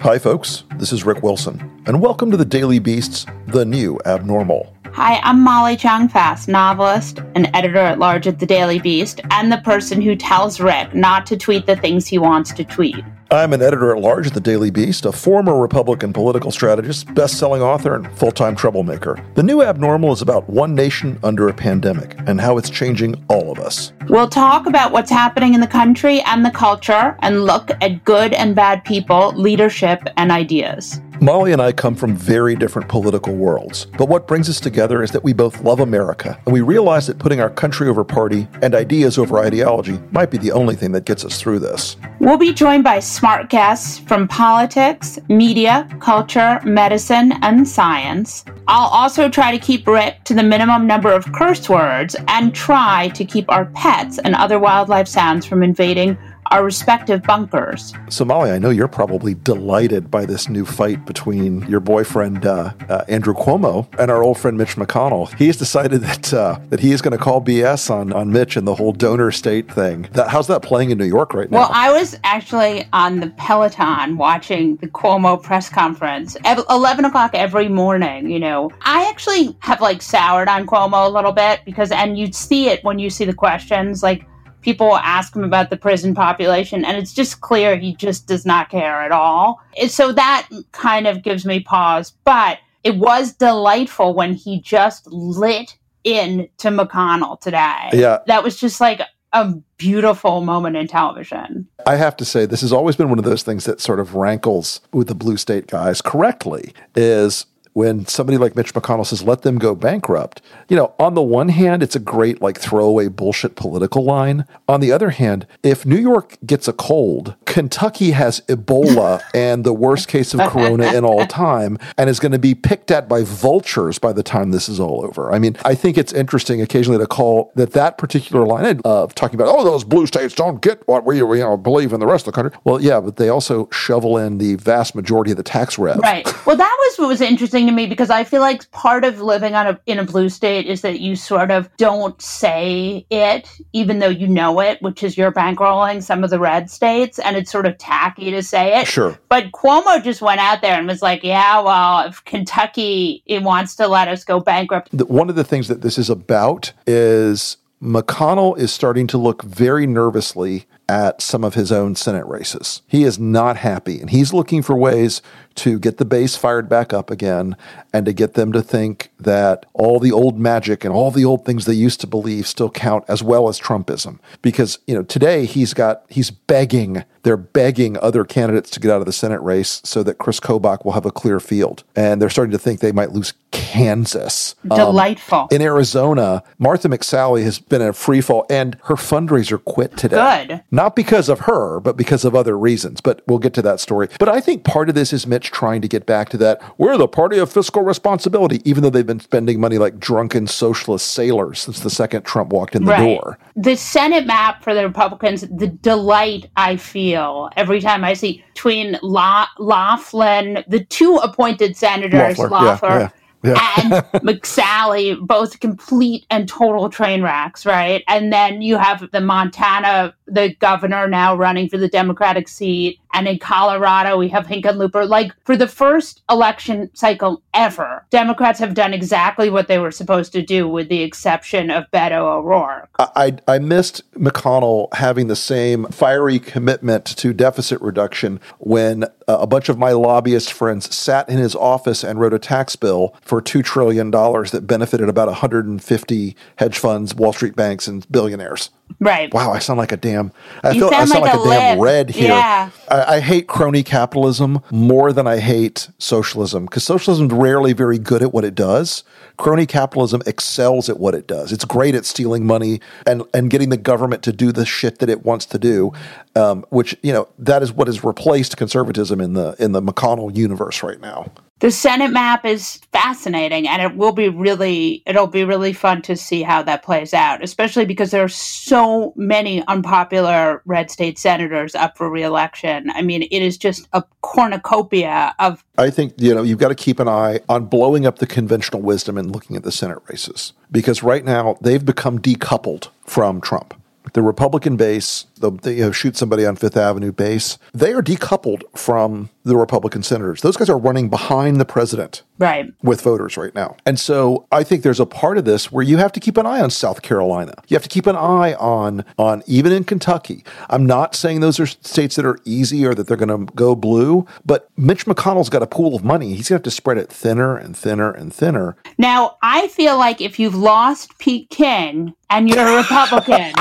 [0.00, 0.64] Hi, folks.
[0.76, 4.76] This is Rick Wilson, and welcome to the Daily Beast's The New Abnormal.
[4.92, 9.56] Hi, I'm Molly Jong-Fast, novelist and editor at large at the Daily Beast, and the
[9.58, 13.02] person who tells Rick not to tweet the things he wants to tweet.
[13.28, 17.38] I'm an editor at large at the Daily Beast, a former Republican political strategist, best
[17.38, 19.18] selling author, and full time troublemaker.
[19.34, 23.50] The New Abnormal is about one nation under a pandemic and how it's changing all
[23.50, 23.92] of us.
[24.08, 28.32] We'll talk about what's happening in the country and the culture and look at good
[28.32, 31.00] and bad people, leadership, and ideas.
[31.20, 35.10] Molly and I come from very different political worlds, but what brings us together is
[35.12, 38.74] that we both love America, and we realize that putting our country over party and
[38.74, 41.96] ideas over ideology might be the only thing that gets us through this.
[42.20, 48.44] We'll be joined by smart guests from politics, media, culture, medicine, and science.
[48.68, 53.08] I'll also try to keep Rick to the minimum number of curse words and try
[53.14, 56.18] to keep our pets and other wildlife sounds from invading
[56.50, 57.92] our respective bunkers.
[58.08, 62.72] So, Molly, I know you're probably delighted by this new fight between your boyfriend uh,
[62.88, 65.32] uh, Andrew Cuomo and our old friend Mitch McConnell.
[65.34, 68.66] He's decided that uh, that he is going to call BS on on Mitch and
[68.66, 70.08] the whole donor state thing.
[70.12, 71.58] That, how's that playing in New York right now?
[71.58, 77.30] Well, I was actually on the Peloton watching the Cuomo press conference at 11 o'clock
[77.34, 78.30] every morning.
[78.30, 82.34] You know, I actually have like soured on Cuomo a little bit because, and you'd
[82.34, 84.26] see it when you see the questions, like
[84.66, 88.68] people ask him about the prison population, and it's just clear he just does not
[88.68, 89.62] care at all.
[89.86, 92.12] So that kind of gives me pause.
[92.24, 97.90] But it was delightful when he just lit in to McConnell today.
[97.92, 98.18] Yeah.
[98.26, 99.00] That was just like
[99.32, 101.68] a beautiful moment in television.
[101.86, 104.16] I have to say, this has always been one of those things that sort of
[104.16, 109.42] rankles with the blue state guys correctly is when somebody like Mitch McConnell says, let
[109.42, 113.54] them go bankrupt, you know, on the one hand, it's a great, like, throwaway bullshit
[113.54, 114.46] political line.
[114.66, 119.74] On the other hand, if New York gets a cold, Kentucky has Ebola and the
[119.74, 123.22] worst case of corona in all time and is going to be picked at by
[123.22, 125.30] vultures by the time this is all over.
[125.30, 129.38] I mean, I think it's interesting occasionally to call that that particular line of talking
[129.38, 132.26] about, oh, those blue states don't get what we you know, believe in the rest
[132.26, 132.58] of the country.
[132.64, 135.98] Well, yeah, but they also shovel in the vast majority of the tax rev.
[135.98, 136.26] Right.
[136.46, 139.54] Well, that was what was interesting to me because I feel like part of living
[139.54, 143.98] on a in a blue state is that you sort of don't say it, even
[143.98, 147.50] though you know it, which is you're bankrolling some of the red states, and it's
[147.50, 148.86] sort of tacky to say it.
[148.86, 149.18] Sure.
[149.28, 153.76] But Cuomo just went out there and was like, "Yeah, well, if Kentucky it wants
[153.76, 158.58] to let us go bankrupt." One of the things that this is about is McConnell
[158.58, 162.82] is starting to look very nervously at some of his own Senate races.
[162.86, 165.20] He is not happy, and he's looking for ways
[165.56, 167.56] to get the base fired back up again
[167.92, 171.44] and to get them to think that all the old magic and all the old
[171.44, 174.18] things they used to believe still count as well as Trumpism.
[174.42, 179.00] Because, you know, today he's got, he's begging, they're begging other candidates to get out
[179.00, 181.84] of the Senate race so that Chris Kobach will have a clear field.
[181.94, 184.54] And they're starting to think they might lose Kansas.
[184.70, 185.48] Um, Delightful.
[185.50, 190.46] in Arizona, Martha McSally has been in a free fall and her fundraiser quit today.
[190.48, 190.62] Good.
[190.70, 193.00] Not because of her, but because of other reasons.
[193.00, 194.08] But we'll get to that story.
[194.18, 196.60] But I think part of this is Mitch trying to get back to that.
[196.78, 201.12] We're the party of fiscal responsibility, even though they've been spending money like drunken socialist
[201.12, 203.18] sailors since the second Trump walked in the Right.
[203.20, 203.38] door.
[203.56, 208.98] The Senate map for the Republicans, the delight I feel every time I see between
[209.02, 213.08] La- Laughlin, the two appointed senators, Loeffler, yeah,
[213.42, 213.82] yeah, yeah.
[213.82, 213.92] and
[214.26, 218.02] McSally, both complete and total train wrecks, right?
[218.08, 222.98] And then you have the Montana, the governor now running for the Democratic seat.
[223.16, 225.08] And in Colorado, we have Hickenlooper.
[225.08, 230.32] Like for the first election cycle ever, Democrats have done exactly what they were supposed
[230.32, 232.90] to do, with the exception of Beto O'Rourke.
[232.98, 239.46] I, I missed McConnell having the same fiery commitment to deficit reduction when uh, a
[239.46, 243.40] bunch of my lobbyist friends sat in his office and wrote a tax bill for
[243.40, 248.68] $2 trillion that benefited about 150 hedge funds, Wall Street banks, and billionaires.
[248.98, 249.32] Right.
[249.32, 250.32] Wow, I sound like a damn.
[250.62, 252.28] I You feel I sound sound like like, a a, damn red here.
[252.28, 252.70] Yeah.
[252.88, 257.98] I, I hate crony capitalism more than I hate socialism because socialism is rarely very
[257.98, 259.04] good at what it does.
[259.36, 261.52] Crony capitalism excels at what it does.
[261.52, 265.10] It's great at stealing money and and getting the government to do the shit that
[265.10, 265.92] it wants to do,
[266.34, 270.34] um, which you know that is what has replaced conservatism in the in the McConnell
[270.34, 271.30] universe right now.
[271.60, 276.14] The Senate map is fascinating, and it will be really it'll be really fun to
[276.14, 281.74] see how that plays out, especially because there are so many unpopular red state senators
[281.74, 282.90] up for reelection.
[282.90, 286.74] I mean, it is just a cornucopia of I think you know you've got to
[286.74, 290.52] keep an eye on blowing up the conventional wisdom and looking at the Senate races
[290.70, 293.74] because right now they've become decoupled from Trump.
[294.16, 298.00] The Republican base, the, the you know, shoot somebody on Fifth Avenue base, they are
[298.00, 300.40] decoupled from the Republican senators.
[300.40, 302.72] Those guys are running behind the president Right.
[302.82, 303.76] with voters right now.
[303.86, 306.46] And so I think there's a part of this where you have to keep an
[306.46, 307.54] eye on South Carolina.
[307.68, 310.44] You have to keep an eye on on even in Kentucky.
[310.68, 313.74] I'm not saying those are states that are easy or that they're going to go
[313.74, 316.34] blue, but Mitch McConnell's got a pool of money.
[316.34, 318.76] He's going to have to spread it thinner and thinner and thinner.
[318.98, 323.52] Now, I feel like if you've lost Pete King and you're a Republican,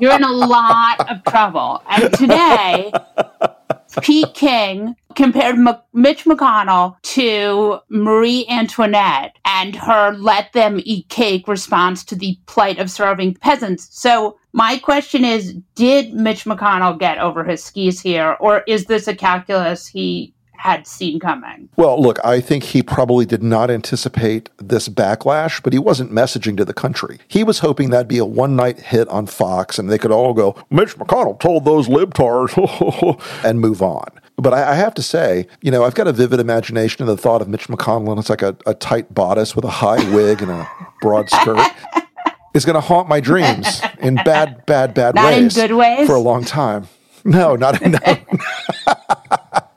[0.00, 1.82] you're in a lot of trouble.
[1.88, 2.92] And today,
[4.02, 11.48] Pete King compared M- Mitch McConnell to Marie Antoinette and her let them eat cake
[11.48, 13.88] response to the plight of starving peasants.
[13.90, 19.08] So, my question is Did Mitch McConnell get over his skis here, or is this
[19.08, 21.68] a calculus he had seen coming?
[21.76, 26.56] Well, look, I think he probably did not anticipate this backlash, but he wasn't messaging
[26.56, 27.18] to the country.
[27.28, 30.34] He was hoping that'd be a one night hit on Fox and they could all
[30.34, 32.54] go, Mitch McConnell told those libtards
[33.44, 34.08] and move on.
[34.36, 37.16] But I, I have to say, you know, I've got a vivid imagination of the
[37.16, 40.42] thought of Mitch McConnell and it's like a, a tight bodice with a high wig
[40.42, 40.68] and a
[41.00, 41.58] broad skirt.
[42.54, 45.54] Is going to haunt my dreams in bad, bad, bad Not in ways.
[45.54, 46.06] good ways?
[46.08, 46.88] For a long time.
[47.24, 47.98] No, not no.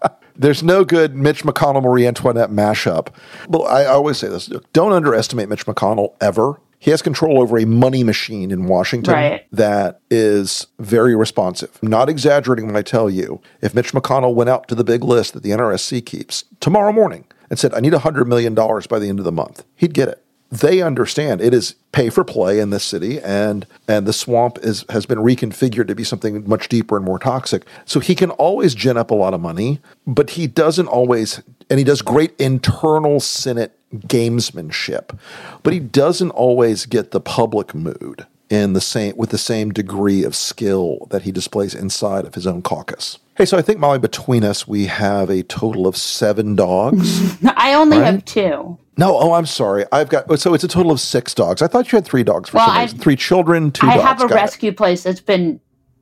[0.41, 3.09] There's no good Mitch McConnell Marie Antoinette mashup.
[3.47, 6.59] Well, I always say this: don't underestimate Mitch McConnell ever.
[6.79, 9.45] He has control over a money machine in Washington Right.
[9.51, 11.77] that is very responsive.
[11.83, 15.03] I'm not exaggerating when I tell you, if Mitch McConnell went out to the big
[15.03, 19.09] list that the NRSC keeps tomorrow morning and said, I need $100 million by the
[19.09, 20.20] end of the month, he'd get it.
[20.51, 24.83] They understand it is pay for play in this city, and and the swamp is
[24.89, 27.63] has been reconfigured to be something much deeper and more toxic.
[27.85, 31.79] So he can always gin up a lot of money, but he doesn't always, and
[31.79, 35.17] he does great internal Senate gamesmanship,
[35.63, 40.23] but he doesn't always get the public mood in the same with the same degree
[40.25, 43.17] of skill that he displays inside of his own caucus.
[43.37, 47.37] Hey, so I think Molly, between us, we have a total of seven dogs.
[47.55, 48.05] I only Right?
[48.13, 48.77] have two.
[49.01, 49.83] No, oh, I'm sorry.
[49.91, 51.61] I've got so it's a total of six dogs.
[51.63, 52.99] I thought you had three dogs for Well, some reason.
[52.99, 54.07] Three children, two I dogs.
[54.07, 54.35] have a Got it.
[54.35, 55.59] rescue place that's been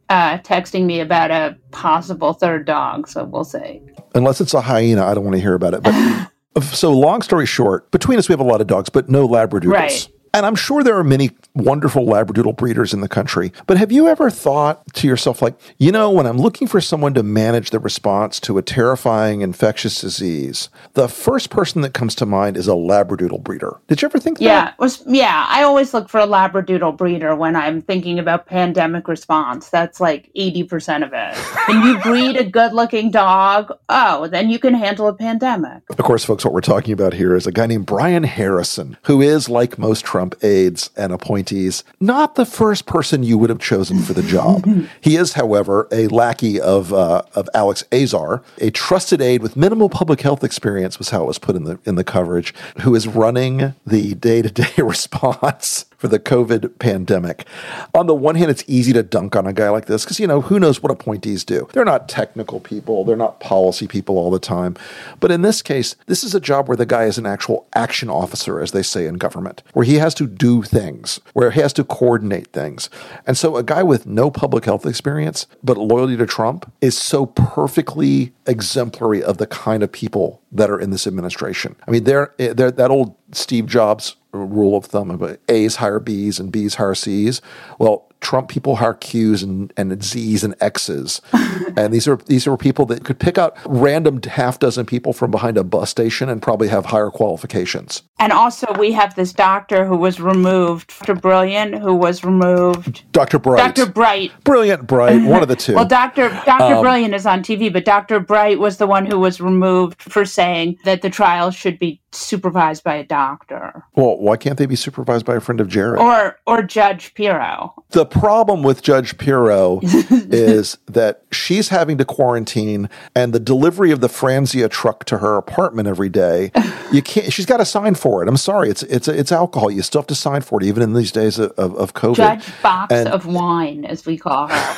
[0.10, 3.82] uh, texting me about a possible third dog, so we'll see.
[4.16, 5.84] Unless it's a hyena, I don't want to hear about it.
[5.84, 9.28] But so, long story short, between us, we have a lot of dogs, but no
[9.28, 9.72] Labradoodles.
[9.72, 10.10] Right.
[10.34, 13.52] And I'm sure there are many wonderful Labradoodle breeders in the country.
[13.68, 17.14] But have you ever thought to yourself, like, you know, when I'm looking for someone
[17.16, 22.26] to manage the response to a terrifying infectious disease, the first person that comes to
[22.26, 23.78] mind is a Labradoodle breeder.
[23.88, 24.80] Did you ever think Yeah, that?
[24.80, 25.46] was yeah.
[25.50, 29.70] I always look for a Labradoodle breeder when I'm thinking about pandemic response.
[29.70, 31.36] That's like eighty percent of it.
[31.66, 33.72] Can you breed a good-looking dog?
[33.90, 35.84] Oh, then you can handle a pandemic.
[35.90, 39.22] Of course, folks, what we're talking about here is a guy named Brian Harrison, who
[39.22, 44.00] is, like most Trump aides and appointees, not the first person you would have chosen
[44.00, 44.68] for the job.
[45.02, 49.90] he is, however, a lackey of uh, of Alex Azar, a trusted aide with minimal
[49.90, 53.08] public health experience, was how it was put in the in the coverage, who is
[53.08, 57.46] running the day to day response for the COVID pandemic.
[57.94, 60.28] On the one hand, it's easy to dunk on a guy like this because, you
[60.28, 61.68] know, who knows what appointees do?
[61.74, 64.78] They're not technical people, they're not policy people all the time.
[65.20, 68.10] But in this case, this is a job where the guy is an actual action
[68.10, 71.74] officer, as they say in government, where he has to do things, where he has
[71.74, 72.90] to coordinate things.
[73.28, 77.26] And so a guy with no public health experience, but loyalty to Trump is so
[77.26, 81.76] perfectly exemplary of the kind of people that are in this administration.
[81.86, 86.00] I mean, they're, eh, they're that old Steve Jobs rule of thumb of A's hire
[86.00, 87.42] B's and B's hire C's.
[87.78, 91.22] Well, Trump people hire Q's and, and Z's and X's.
[91.78, 95.32] and these are these are people that could pick out random half dozen people from
[95.32, 98.04] behind a bus station and probably have higher qualifications.
[98.20, 101.16] And also, we have this doctor who was removed, Dr.
[101.16, 103.04] Brilliant, who was removed.
[103.14, 103.40] Dr.
[103.40, 103.76] Bright.
[103.76, 103.90] Dr.
[103.90, 104.32] Bright.
[104.44, 105.76] Brilliant, Bright, one of the two.
[105.76, 106.30] Well, Dr.
[106.46, 106.76] Dr.
[106.76, 108.20] Um, Brilliant is on TV, but Dr.
[108.20, 112.84] Bright was the one who was removed for saying that the trial should be supervised
[112.84, 116.00] by a doctor well, why can't they be supervised by a friend of Jared?
[116.00, 117.74] or or Judge Pirro.
[117.90, 124.02] The problem with Judge Pirro is that she's having to quarantine and the delivery of
[124.02, 126.52] the Franzia truck to her apartment every day.
[126.92, 128.28] You can't she's got to sign for it.
[128.28, 128.70] I'm sorry.
[128.70, 129.72] It's it's it's alcohol.
[129.72, 132.16] You still have to sign for it even in these days of, of, COVID.
[132.16, 134.76] Judge Box And- of Wine, as we call her.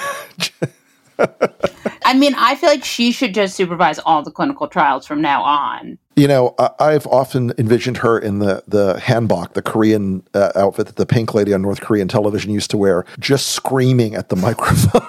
[2.04, 5.44] I mean, I feel like she should just supervise all the clinical trials from now
[5.44, 5.98] on.
[6.22, 10.86] You know, I, I've often envisioned her in the the hanbok, the Korean uh, outfit
[10.86, 14.36] that the pink lady on North Korean television used to wear, just screaming at the
[14.48, 15.02] microphone.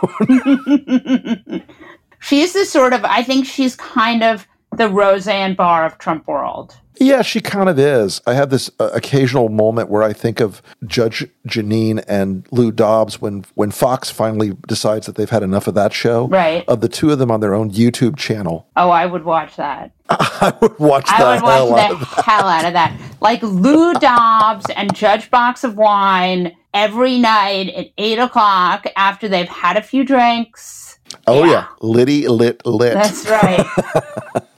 [2.20, 6.76] She's the sort of, I think she's kind of the Roseanne Barr of Trump world.
[7.00, 8.20] Yeah, she kind of is.
[8.26, 13.20] I have this uh, occasional moment where I think of Judge Jeanine and Lou Dobbs
[13.20, 16.28] when when Fox finally decides that they've had enough of that show.
[16.28, 16.64] Right.
[16.68, 18.68] Of the two of them on their own YouTube channel.
[18.76, 19.92] Oh, I would watch that.
[20.10, 22.96] I would watch the I would watch the hell out of that.
[23.20, 29.48] Like Lou Dobbs and Judge Box of Wine every night at eight o'clock after they've
[29.48, 30.91] had a few drinks.
[31.26, 31.50] Oh Yeah.
[31.50, 32.94] yeah, litty lit lit.
[32.94, 33.66] That's right.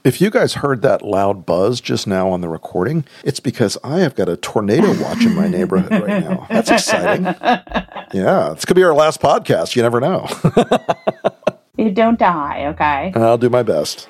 [0.05, 4.01] If you guys heard that loud buzz just now on the recording, it's because I
[4.01, 6.45] have got a tornado watch in my neighborhood right now.
[6.51, 7.25] That's exciting.
[8.13, 9.75] Yeah, this could be our last podcast.
[9.75, 10.27] You never know.
[11.77, 13.13] you don't die, okay?
[13.19, 14.07] I'll do my best.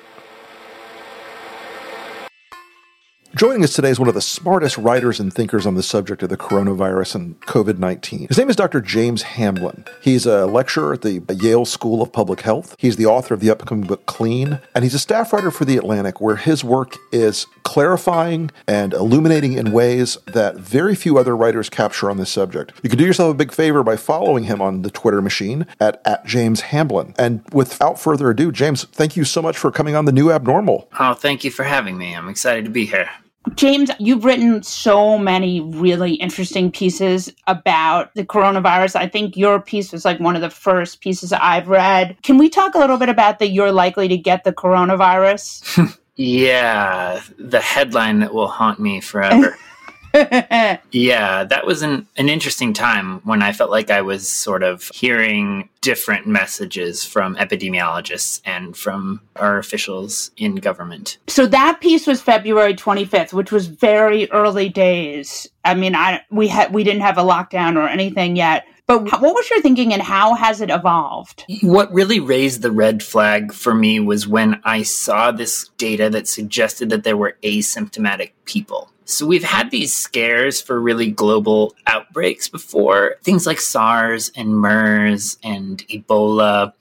[3.36, 6.30] Joining us today is one of the smartest writers and thinkers on the subject of
[6.30, 8.28] the coronavirus and COVID 19.
[8.28, 8.80] His name is Dr.
[8.80, 9.84] James Hamblin.
[10.00, 12.74] He's a lecturer at the Yale School of Public Health.
[12.78, 15.76] He's the author of the upcoming book Clean, and he's a staff writer for The
[15.76, 21.68] Atlantic, where his work is clarifying and illuminating in ways that very few other writers
[21.68, 22.72] capture on this subject.
[22.82, 26.00] You can do yourself a big favor by following him on the Twitter machine at,
[26.06, 27.12] at James Hamblin.
[27.18, 30.88] And without further ado, James, thank you so much for coming on the new abnormal.
[30.98, 32.16] Oh, thank you for having me.
[32.16, 33.10] I'm excited to be here.
[33.54, 38.96] James, you've written so many really interesting pieces about the coronavirus.
[38.96, 42.16] I think your piece was like one of the first pieces I've read.
[42.22, 45.96] Can we talk a little bit about the you're likely to get the coronavirus?
[46.16, 49.56] Yeah, the headline that will haunt me forever.
[50.92, 54.88] yeah, that was an, an interesting time when I felt like I was sort of
[54.94, 61.18] hearing different messages from epidemiologists and from our officials in government.
[61.28, 65.46] so that piece was February 25th, which was very early days.
[65.64, 68.66] I mean, I we had we didn't have a lockdown or anything yet.
[68.86, 71.44] But what was your thinking and how has it evolved?
[71.62, 76.28] What really raised the red flag for me was when I saw this data that
[76.28, 78.90] suggested that there were asymptomatic people.
[79.06, 85.38] So we've had these scares for really global outbreaks before, things like SARS and MERS
[85.44, 86.72] and Ebola,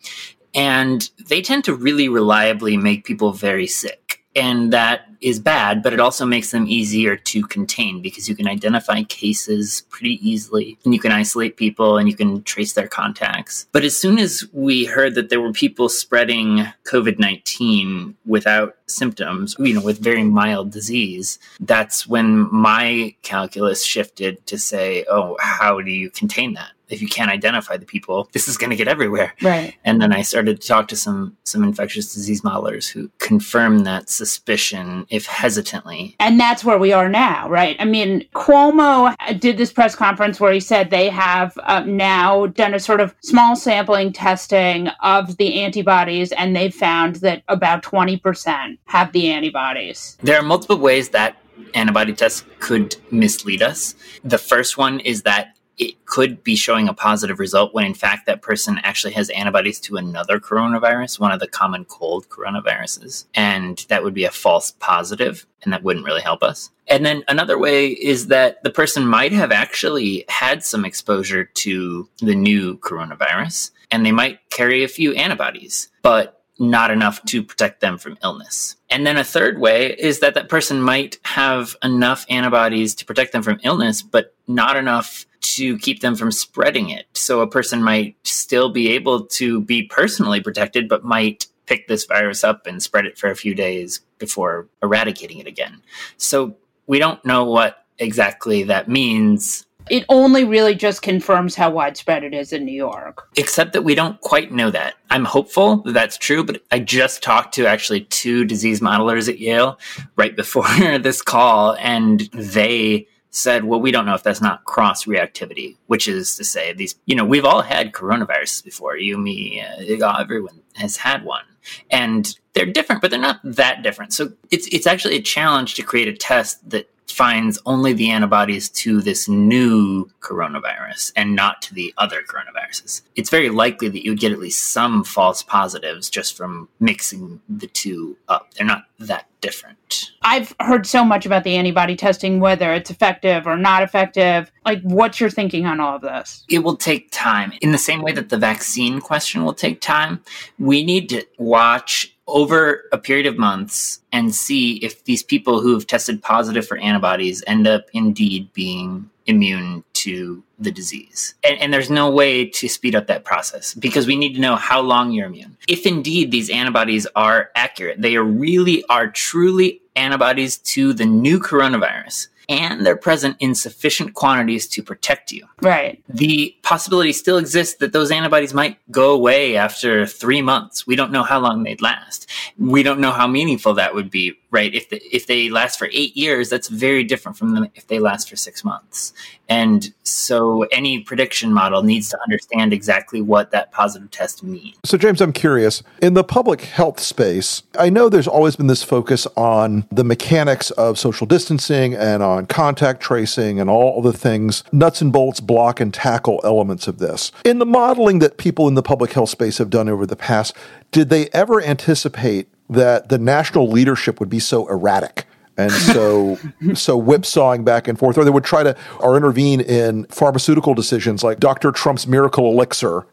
[0.56, 4.05] and they tend to really reliably make people very sick.
[4.36, 8.48] And that is bad, but it also makes them easier to contain because you can
[8.48, 13.68] identify cases pretty easily and you can isolate people and you can trace their contacts.
[13.72, 19.56] But as soon as we heard that there were people spreading COVID 19 without symptoms,
[19.58, 25.82] you know, with very mild disease, that's when my calculus shifted to say, oh, how
[25.82, 26.72] do you contain that?
[26.90, 29.34] If you can't identify the people, this is going to get everywhere.
[29.42, 29.76] Right.
[29.84, 34.10] And then I started to talk to some some infectious disease modelers who confirmed that
[34.10, 36.16] suspicion, if hesitantly.
[36.20, 37.76] And that's where we are now, right?
[37.80, 42.74] I mean, Cuomo did this press conference where he said they have uh, now done
[42.74, 48.78] a sort of small sampling testing of the antibodies, and they found that about 20%
[48.86, 50.18] have the antibodies.
[50.22, 51.38] There are multiple ways that
[51.74, 53.96] antibody tests could mislead us.
[54.24, 58.26] The first one is that it could be showing a positive result when in fact
[58.26, 63.26] that person actually has antibodies to another coronavirus, one of the common cold coronaviruses.
[63.34, 66.72] And that would be a false positive, and that wouldn't really help us.
[66.88, 72.08] And then another way is that the person might have actually had some exposure to
[72.20, 77.82] the new coronavirus, and they might carry a few antibodies, but not enough to protect
[77.82, 78.78] them from illness.
[78.90, 83.34] And then a third way is that that person might have enough antibodies to protect
[83.34, 87.06] them from illness, but not enough to keep them from spreading it.
[87.14, 92.06] So a person might still be able to be personally protected, but might pick this
[92.06, 95.82] virus up and spread it for a few days before eradicating it again.
[96.18, 96.56] So
[96.88, 102.34] we don't know what exactly that means It only really just confirms how widespread it
[102.34, 103.28] is in New York.
[103.38, 104.96] except that we don't quite know that.
[105.10, 109.40] I'm hopeful that that's true, but I just talked to actually two disease modelers at
[109.40, 109.80] Yale
[110.16, 110.68] right before
[111.00, 116.08] this call, and they said, well, we don't know if that's not cross reactivity, which
[116.08, 118.98] is to say, these, you know, we've all had coronaviruses before.
[118.98, 121.44] You, me, uh, everyone has had one.
[121.92, 124.14] And they're different, but they're not that different.
[124.14, 128.70] So it's, it's actually a challenge to create a test that finds only the antibodies
[128.70, 133.02] to this new coronavirus and not to the other coronaviruses.
[133.16, 137.42] It's very likely that you would get at least some false positives just from mixing
[137.48, 138.54] the two up.
[138.54, 140.12] They're not that different.
[140.24, 144.52] I've heard so much about the antibody testing, whether it's effective or not effective.
[144.66, 146.44] Like, what's your thinking on all of this?
[146.50, 147.54] It will take time.
[147.62, 150.22] In the same way that the vaccine question will take time,
[150.58, 155.74] we need to watch over a period of months and see if these people who
[155.74, 161.36] have tested positive for antibodies end up indeed being immune to the disease.
[161.44, 164.56] And, and, there's no way to speed up that process because we need to know
[164.56, 165.58] how long you're immune.
[165.68, 172.28] If indeed these antibodies are accurate, they really are truly antibodies to the new coronavirus,
[172.50, 175.48] and they're present in sufficient quantities to protect you.
[175.62, 176.02] Right.
[176.10, 180.88] The possibility still exists that those antibodies might go away after three months.
[180.88, 182.30] We don't know how long they'd last.
[182.58, 184.74] We don't know how meaningful that would be, right?
[184.74, 188.00] If the, if they last for eight years, that's very different from them if they
[188.00, 189.12] last for six months.
[189.50, 194.78] And so any prediction model needs to understand exactly what that positive test means.
[194.86, 195.84] So, James, I'm curious.
[196.02, 200.72] In the public health space, I know there's always been this focus on the mechanics
[200.72, 205.82] of social distancing and on contact tracing and all the things, nuts and bolts, block
[205.82, 207.32] and tackle elements of this.
[207.44, 210.56] In the modeling that people in the public health space have done over the past,
[210.92, 215.26] did they ever anticipate that the national leadership would be so erratic?
[215.58, 216.38] and so
[216.74, 221.24] so whipsawing back and forth or they would try to or intervene in pharmaceutical decisions
[221.24, 223.06] like dr trump's miracle elixir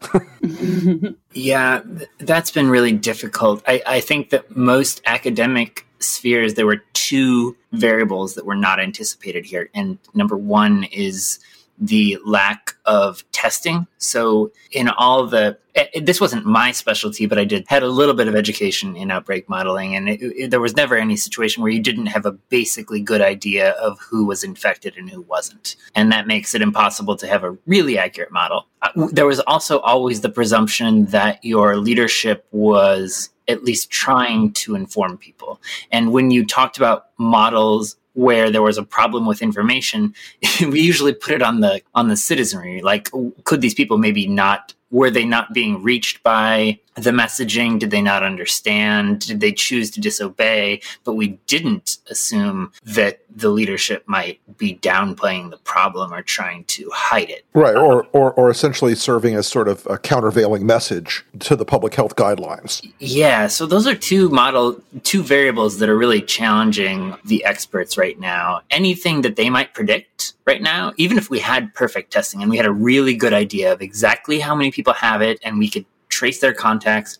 [1.32, 1.82] yeah
[2.18, 8.35] that's been really difficult I, I think that most academic spheres there were two variables
[8.35, 11.38] that were not anticipated here and number one is
[11.82, 13.88] the lack of testing.
[13.98, 17.88] So in all the it, eh, this wasn't my specialty, but I did had a
[17.88, 21.62] little bit of education in outbreak modeling, and it, it, there was never any situation
[21.62, 25.76] where you didn't have a basically good idea of who was infected and who wasn't,
[25.94, 28.66] and that makes it impossible to have a really accurate model.
[28.82, 34.74] Uh, there was also always the presumption that your leadership was at least trying to
[34.74, 35.60] inform people,
[35.90, 40.14] and when you talked about models where there was a problem with information,
[40.61, 42.83] we usually put it on the on the citizenry.
[42.83, 43.11] Like,
[43.45, 47.78] could these people maybe not were they not being reached by the messaging?
[47.78, 49.20] Did they not understand?
[49.20, 50.82] Did they choose to disobey?
[51.02, 56.90] But we didn't assume that the leadership might be downplaying the problem or trying to
[56.92, 57.46] hide it.
[57.54, 61.94] Right, or, or, or essentially serving as sort of a countervailing message to the public
[61.94, 62.87] health guidelines.
[62.99, 68.20] Yeah, so those are two model, two variables that are really challenging the experts right
[68.20, 68.61] now.
[68.70, 70.12] Anything that they might predict
[70.46, 73.72] right now, even if we had perfect testing and we had a really good idea
[73.72, 77.18] of exactly how many people have it and we could trace their contacts,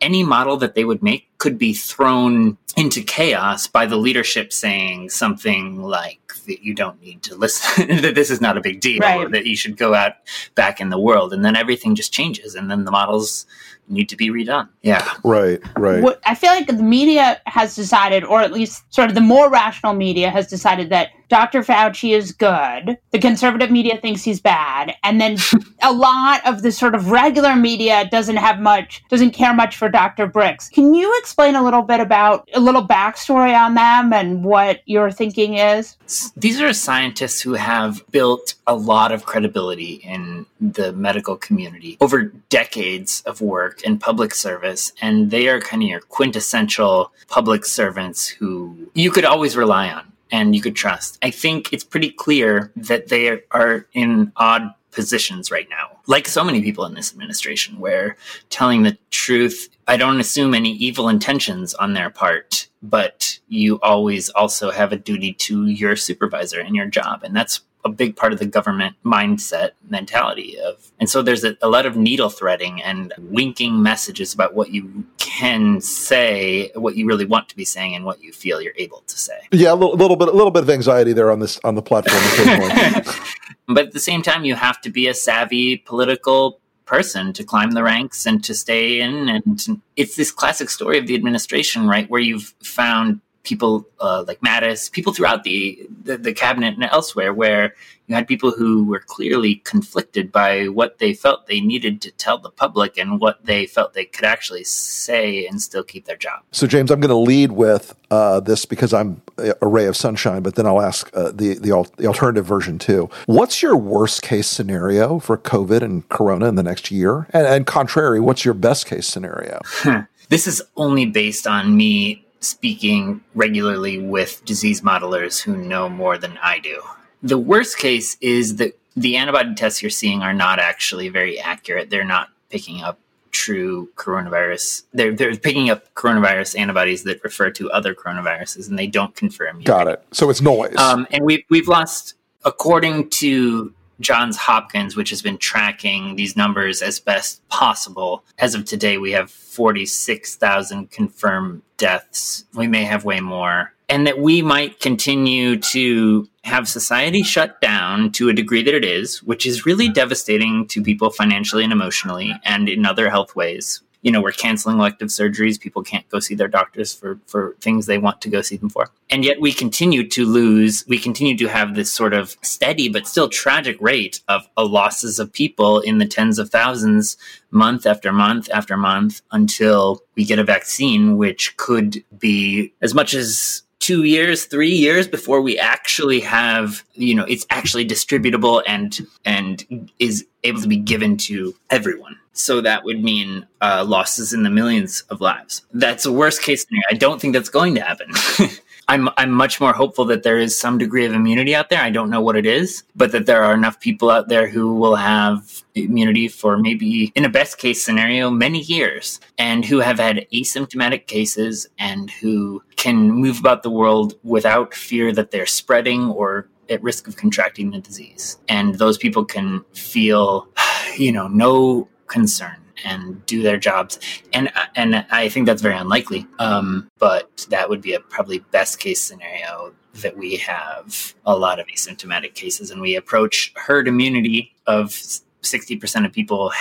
[0.00, 5.10] any model that they would make could be thrown into chaos by the leadership saying
[5.10, 9.00] something like that you don't need to listen, that this is not a big deal,
[9.00, 9.30] right.
[9.30, 10.14] that you should go out
[10.54, 11.32] back in the world.
[11.32, 12.54] And then everything just changes.
[12.54, 13.46] And then the models
[13.88, 14.68] need to be redone.
[14.82, 15.06] Yeah.
[15.22, 16.02] Right, right.
[16.02, 19.50] What, I feel like the media has decided, or at least sort of the more
[19.50, 21.62] rational media has decided that Dr.
[21.62, 22.96] Fauci is good.
[23.10, 24.94] The conservative media thinks he's bad.
[25.02, 25.36] And then
[25.82, 29.88] a lot of the sort of regular media doesn't have much, doesn't care much for
[29.88, 30.28] Dr.
[30.28, 30.70] Birx.
[30.70, 35.10] Can you explain a little bit about a little backstory on them and what your
[35.10, 35.96] thinking is?
[36.36, 42.24] These are scientists who have built a lot of credibility in the medical community over
[42.50, 44.92] decades of work and public service.
[45.00, 50.12] And they are kind of your quintessential public servants who you could always rely on
[50.30, 51.18] and you could trust.
[51.22, 56.44] I think it's pretty clear that they are in odd positions right now, like so
[56.44, 58.16] many people in this administration, where
[58.48, 64.30] telling the truth, I don't assume any evil intentions on their part, but you always
[64.30, 67.22] also have a duty to your supervisor and your job.
[67.22, 71.56] And that's a big part of the government mindset mentality of and so there's a,
[71.60, 77.06] a, lot of needle threading and winking messages about what you can say what you
[77.06, 79.38] really want to be saying and what you feel you're able to say.
[79.50, 81.82] Yeah a little, little bit a little bit of anxiety there on this on the
[81.82, 82.22] platform
[83.68, 87.72] but at the same time you have to be a savvy political person to climb
[87.72, 89.28] the ranks and to stay in.
[89.28, 94.40] And it's this classic story of the administration right where you've found people uh, like
[94.40, 97.74] Mattis, people throughout the, the, the cabinet and elsewhere, where
[98.06, 102.38] you had people who were clearly conflicted by what they felt they needed to tell
[102.38, 106.42] the public and what they felt they could actually say and still keep their job.
[106.52, 110.42] So, James, I'm going to lead with uh, this because I'm a ray of sunshine,
[110.42, 113.08] but then I'll ask uh, the the, al- the alternative version too.
[113.26, 117.26] What's your worst case scenario for COVID and Corona in the next year?
[117.32, 119.60] And, and contrary, what's your best case scenario?
[120.28, 126.38] this is only based on me speaking regularly with disease modelers who know more than
[126.42, 126.82] I do.
[127.22, 131.90] The worst case is that the antibody tests you're seeing are not actually very accurate.
[131.90, 132.98] They're not picking up
[133.30, 134.84] true coronavirus.
[134.92, 139.62] They're they're picking up coronavirus antibodies that refer to other coronaviruses, and they don't confirm.
[139.62, 140.04] Got it.
[140.12, 140.76] So it's noise.
[140.76, 146.82] Um, and we we've lost, according to Johns Hopkins, which has been tracking these numbers
[146.82, 148.24] as best possible.
[148.38, 152.44] As of today, we have 46,000 confirmed deaths.
[152.54, 153.72] We may have way more.
[153.88, 158.84] And that we might continue to have society shut down to a degree that it
[158.84, 163.83] is, which is really devastating to people financially and emotionally and in other health ways
[164.04, 165.58] you know, we're canceling elective surgeries.
[165.58, 168.68] People can't go see their doctors for, for things they want to go see them
[168.68, 168.90] for.
[169.08, 173.08] And yet we continue to lose, we continue to have this sort of steady but
[173.08, 177.16] still tragic rate of uh, losses of people in the tens of thousands
[177.50, 183.14] month after month after month until we get a vaccine, which could be as much
[183.14, 189.06] as two years, three years before we actually have, you know, it's actually distributable and
[189.26, 192.16] and is able to be given to everyone.
[192.32, 195.66] So that would mean uh, losses in the millions of lives.
[195.74, 196.86] That's a worst case scenario.
[196.90, 198.10] I don't think that's going to happen.
[198.88, 201.80] I'm I'm much more hopeful that there is some degree of immunity out there.
[201.80, 204.74] I don't know what it is, but that there are enough people out there who
[204.74, 209.98] will have immunity for maybe in a best case scenario many years and who have
[209.98, 216.10] had asymptomatic cases and who can move about the world without fear that they're spreading
[216.10, 218.38] or at risk of contracting the disease.
[218.48, 220.48] And those people can feel,
[220.96, 223.98] you know, no concern and do their jobs.
[224.32, 226.26] And and I think that's very unlikely.
[226.38, 231.60] Um, but that would be a probably best case scenario that we have a lot
[231.60, 236.52] of asymptomatic cases and we approach herd immunity of 60% of people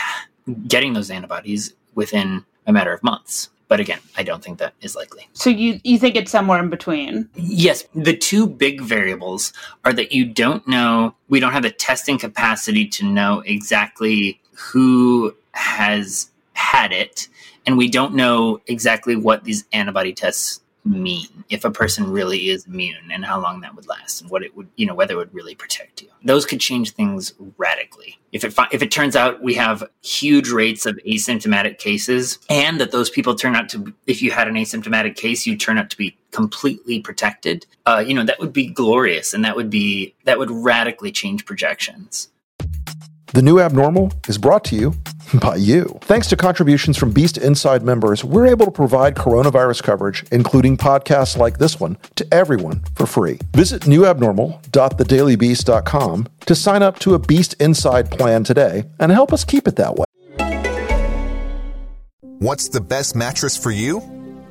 [0.68, 3.50] getting those antibodies within a matter of months.
[3.68, 5.28] But again, I don't think that is likely.
[5.34, 7.28] So you you think it's somewhere in between?
[7.34, 9.52] Yes, the two big variables
[9.84, 15.36] are that you don't know, we don't have the testing capacity to know exactly who
[15.54, 17.28] has had it,
[17.66, 22.66] and we don't know exactly what these antibody tests mean if a person really is
[22.66, 25.18] immune and how long that would last and what it would you know whether it
[25.18, 26.10] would really protect you.
[26.24, 28.20] Those could change things radically.
[28.32, 32.92] If it if it turns out we have huge rates of asymptomatic cases and that
[32.92, 35.98] those people turn out to if you had an asymptomatic case you turn out to
[35.98, 40.40] be completely protected uh, you know that would be glorious and that would be that
[40.40, 42.30] would radically change projections
[43.34, 44.94] the new abnormal is brought to you
[45.40, 45.98] by you.
[46.02, 51.36] Thanks to contributions from Beast Inside members, we're able to provide coronavirus coverage, including podcasts
[51.36, 53.40] like this one, to everyone for free.
[53.56, 59.68] Visit newabnormal.thedailybeast.com to sign up to a Beast Inside plan today and help us keep
[59.68, 60.06] it that way.
[62.38, 63.98] What's the best mattress for you?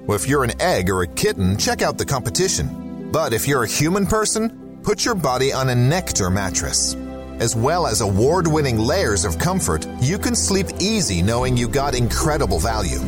[0.06, 3.10] Well, if you're an egg or a kitten, check out the competition.
[3.12, 6.96] But if you're a human person, put your body on a Nectar mattress
[7.40, 11.94] as well as award winning layers of comfort, you can sleep easy knowing you got
[11.94, 13.00] incredible value.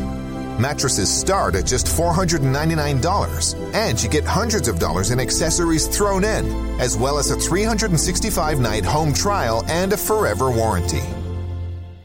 [0.59, 6.45] Mattresses start at just $499, and you get hundreds of dollars in accessories thrown in,
[6.79, 11.03] as well as a 365 night home trial and a forever warranty.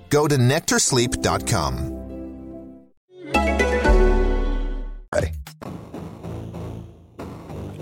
[0.09, 2.00] Go to nectarsleep.com.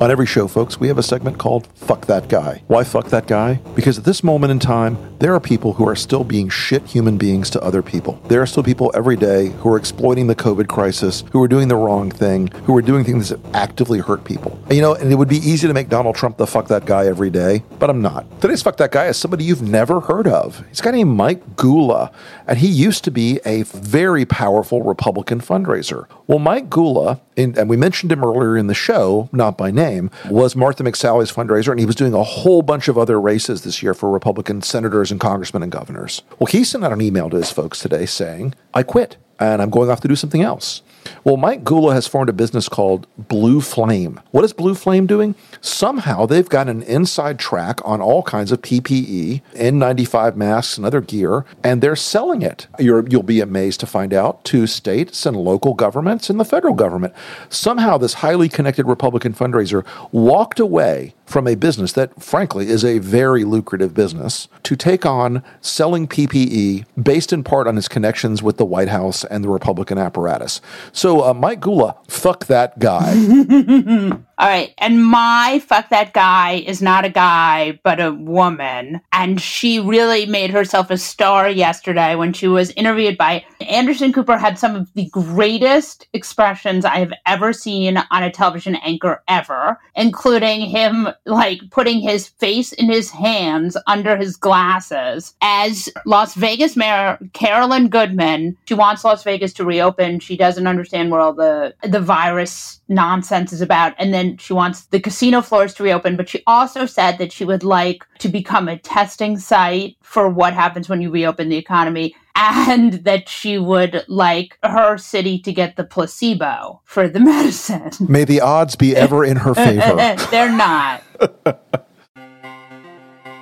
[0.01, 2.63] On every show, folks, we have a segment called Fuck That Guy.
[2.69, 3.55] Why fuck that guy?
[3.75, 7.19] Because at this moment in time, there are people who are still being shit human
[7.19, 8.23] beings to other people.
[8.29, 11.67] There are still people every day who are exploiting the COVID crisis, who are doing
[11.67, 14.57] the wrong thing, who are doing things that actively hurt people.
[14.67, 16.85] And, you know, and it would be easy to make Donald Trump the fuck that
[16.87, 18.41] guy every day, but I'm not.
[18.41, 20.65] Today's fuck that guy is somebody you've never heard of.
[20.69, 22.13] He's a guy named Mike Gula,
[22.47, 26.07] and he used to be a very powerful Republican fundraiser.
[26.29, 30.11] Well, Mike Gula, and we mentioned him earlier in the show, not by name, name,
[30.29, 33.83] was Martha McSally's fundraiser, and he was doing a whole bunch of other races this
[33.83, 36.23] year for Republican senators and congressmen and governors.
[36.39, 39.71] Well, he sent out an email to his folks today saying, I quit and I'm
[39.71, 40.83] going off to do something else.
[41.25, 44.21] Well, Mike Gula has formed a business called Blue Flame.
[44.31, 45.35] What is Blue Flame doing?
[45.61, 51.01] Somehow they've got an inside track on all kinds of PPE, N95 masks, and other
[51.01, 52.67] gear, and they're selling it.
[52.79, 56.75] you will be amazed to find out to states and local governments and the federal
[56.75, 57.15] government.
[57.49, 62.99] Somehow this highly connected Republican fundraiser walked away from a business that, frankly, is a
[62.99, 68.57] very lucrative business to take on selling PPE based in part on his connections with
[68.57, 70.63] the White House and the Republican apparatus.
[70.91, 73.13] So, uh, Mike Gula, fuck that guy.
[74.39, 74.73] All right.
[74.79, 79.01] And my fuck that guy is not a guy, but a woman.
[79.13, 84.37] And she really made herself a star yesterday when she was interviewed by Anderson Cooper,
[84.39, 89.81] had some of the greatest expressions I have ever seen on a television anchor ever,
[89.97, 96.77] including him like putting his face in his hands under his glasses as Las Vegas
[96.77, 98.57] Mayor Carolyn Goodman.
[98.67, 100.21] She wants Las Vegas to reopen.
[100.21, 103.95] She doesn't understand what all the the virus nonsense is about.
[103.99, 106.17] And then she wants the casino floors to reopen.
[106.17, 110.55] But she also said that she would like to become a testing site for what
[110.55, 115.77] happens when you reopen the economy and that she would like her city to get
[115.77, 117.91] the placebo for the medicine.
[118.09, 119.97] May the odds be ever in her favor.
[120.31, 121.03] They're not.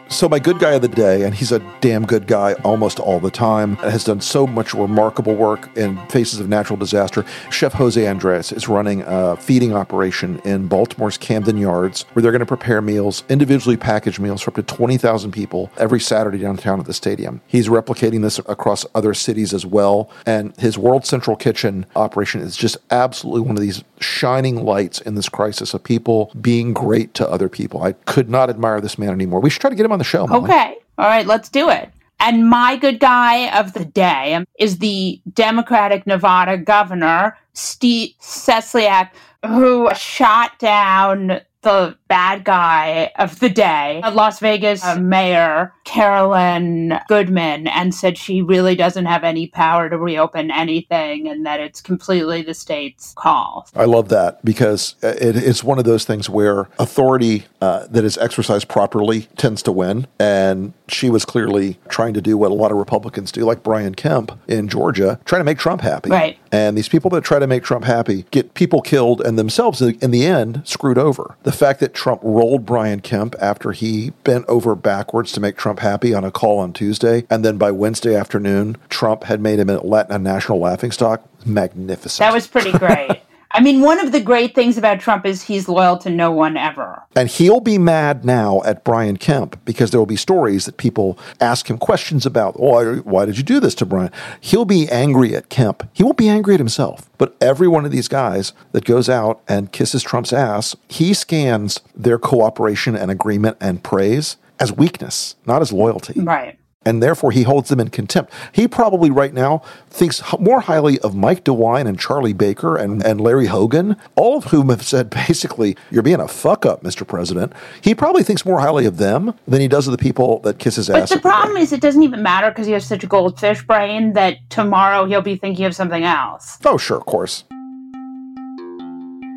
[0.09, 3.19] So, my good guy of the day, and he's a damn good guy almost all
[3.19, 7.25] the time, has done so much remarkable work in faces of natural disaster.
[7.51, 12.39] Chef Jose Andres is running a feeding operation in Baltimore's Camden Yards where they're going
[12.39, 16.87] to prepare meals, individually packaged meals for up to 20,000 people every Saturday downtown at
[16.87, 17.41] the stadium.
[17.49, 20.09] He's replicating this across other cities as well.
[20.25, 25.17] And his World Central Kitchen operation is just absolutely one of these shining lights in
[25.17, 27.83] this crisis of people being great to other people.
[27.83, 29.41] I could not admire this man anymore.
[29.41, 30.27] We should try to get him on the show.
[30.27, 30.45] Molly.
[30.45, 30.77] Okay.
[30.99, 31.91] All right, let's do it.
[32.21, 39.11] And my good guy of the day is the Democratic Nevada governor, Steve Sisolak,
[39.45, 46.97] who shot down the bad guy of the day, a Las Vegas uh, Mayor Carolyn
[47.09, 51.81] Goodman, and said she really doesn't have any power to reopen anything and that it's
[51.81, 53.69] completely the state's call.
[53.75, 58.17] I love that because it, it's one of those things where authority uh, that is
[58.19, 60.07] exercised properly tends to win.
[60.21, 63.97] And she was clearly trying to do what a lot of Republicans do, like Brian
[63.97, 66.11] Kemp in Georgia, trying to make Trump happy.
[66.11, 66.39] Right.
[66.53, 70.13] And these people that try to make Trump happy get people killed and themselves, in
[70.13, 71.37] the end, screwed over.
[71.43, 75.81] The fact that Trump rolled Brian Kemp after he bent over backwards to make Trump
[75.81, 79.71] happy on a call on Tuesday, and then by Wednesday afternoon, Trump had made him
[79.71, 79.79] a,
[80.19, 81.23] national laughingstock.
[81.45, 82.19] Magnificent.
[82.19, 83.21] That was pretty great.
[83.57, 86.59] I mean, one of the great things about Trump is he's loyal to no one
[86.59, 87.03] ever.
[87.17, 91.19] And he'll be mad now at Brian Kemp because there will be stories that people
[91.41, 92.57] ask him questions about.
[92.59, 94.13] Oh, why, why did you do this to Brian?
[94.43, 95.89] He'll be angry at Kemp.
[95.95, 97.09] He won't be angry at himself.
[97.17, 101.81] But every one of these guys that goes out and kisses Trump's ass, he scans
[101.95, 106.21] their cooperation and agreement and praise as weakness, not as loyalty.
[106.21, 108.33] Right and therefore he holds them in contempt.
[108.53, 109.59] He probably right now
[109.91, 114.45] thinks more highly of Mike DeWine and Charlie Baker and, and Larry Hogan, all of
[114.45, 117.07] whom have said basically, you're being a fuck up, Mr.
[117.07, 117.53] President.
[117.83, 120.77] He probably thinks more highly of them than he does of the people that kiss
[120.77, 121.09] his ass.
[121.09, 124.13] But the problem is it doesn't even matter because he has such a goldfish brain
[124.13, 126.59] that tomorrow he'll be thinking of something else.
[126.65, 127.45] Oh, sure, of course.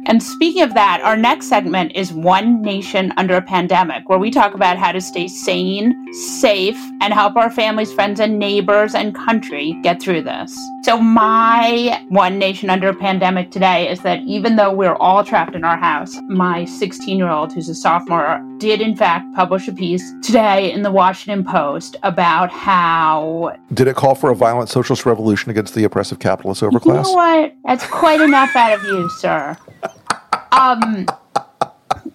[0.09, 4.31] And speaking of that, our next segment is One Nation Under a Pandemic, where we
[4.31, 9.13] talk about how to stay sane, safe, and help our families, friends, and neighbors and
[9.13, 10.57] country get through this.
[10.81, 15.53] So, my One Nation Under a Pandemic today is that even though we're all trapped
[15.53, 19.71] in our house, my 16 year old, who's a sophomore, did in fact publish a
[19.71, 23.55] piece today in the Washington Post about how.
[23.75, 26.85] Did it call for a violent socialist revolution against the oppressive capitalist overclass?
[26.85, 27.55] You know what?
[27.63, 29.55] That's quite enough out of you, sir.
[30.51, 31.05] Um,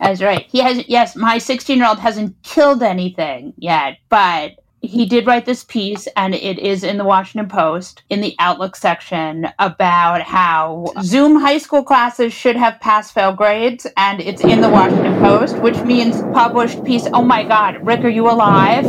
[0.00, 0.46] that's right.
[0.48, 4.52] He has yes, my 16 year old hasn't killed anything yet, but
[4.84, 8.76] he did write this piece and it is in the Washington Post in the Outlook
[8.76, 14.60] section about how Zoom high school classes should have pass fail grades and it's in
[14.60, 17.06] the Washington Post, which means published piece.
[17.12, 18.84] Oh my god, Rick, are you alive?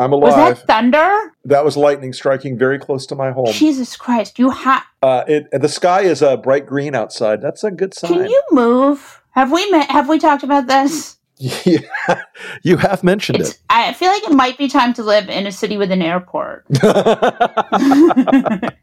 [0.00, 0.36] I'm alive.
[0.36, 1.32] Was that thunder?
[1.44, 3.52] That was lightning striking very close to my home.
[3.52, 4.82] Jesus Christ, you have.
[5.02, 7.42] Uh, it the sky is a uh, bright green outside.
[7.42, 8.12] That's a good sign.
[8.12, 9.22] Can you move?
[9.32, 11.16] Have we met, have we talked about this?
[11.42, 11.80] Yeah,
[12.62, 13.60] you have mentioned it's, it.
[13.70, 16.66] I feel like it might be time to live in a city with an airport.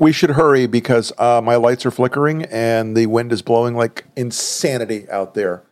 [0.00, 4.04] we should hurry because uh, my lights are flickering and the wind is blowing like
[4.16, 5.62] insanity out there.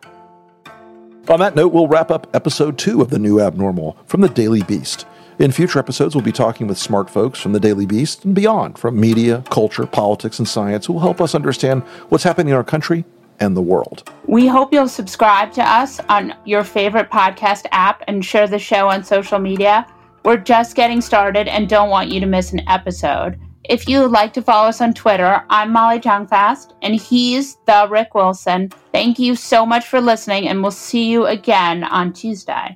[1.29, 4.63] On that note, we'll wrap up episode two of The New Abnormal from the Daily
[4.63, 5.05] Beast.
[5.37, 8.79] In future episodes, we'll be talking with smart folks from the Daily Beast and beyond,
[8.79, 12.63] from media, culture, politics, and science, who will help us understand what's happening in our
[12.63, 13.05] country
[13.39, 14.11] and the world.
[14.25, 18.89] We hope you'll subscribe to us on your favorite podcast app and share the show
[18.89, 19.85] on social media.
[20.25, 23.39] We're just getting started and don't want you to miss an episode.
[23.69, 27.87] If you would like to follow us on Twitter, I'm Molly Jong-Fast, and he's the
[27.87, 28.69] Rick Wilson.
[28.91, 32.75] Thank you so much for listening, and we'll see you again on Tuesday.